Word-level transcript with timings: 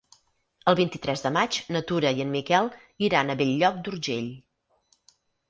El 0.71 0.77
vint-i-tres 0.77 1.21
de 1.25 1.31
maig 1.35 1.57
na 1.75 1.81
Tura 1.91 2.13
i 2.21 2.23
en 2.25 2.33
Miquel 2.37 2.71
iran 3.09 3.31
a 3.31 3.37
Bell-lloc 3.43 3.79
d'Urgell. 3.89 4.33